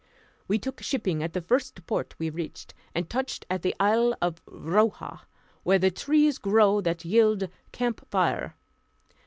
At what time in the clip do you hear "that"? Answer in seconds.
6.81-7.05